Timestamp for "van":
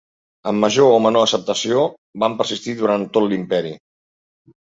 2.25-2.37